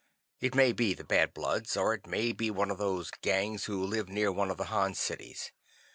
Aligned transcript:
It 0.39 0.55
may 0.55 0.71
be 0.71 0.95
the 0.95 1.03
Bad 1.03 1.31
Bloods, 1.35 1.77
or 1.77 1.93
it 1.93 2.07
may 2.07 2.31
be 2.31 2.49
one 2.49 2.71
of 2.71 2.79
those 2.79 3.11
gangs 3.21 3.65
who 3.65 3.85
live 3.85 4.09
near 4.09 4.31
one 4.31 4.49
of 4.49 4.57
the 4.57 4.63
Han 4.65 4.95
cities. 4.95 5.51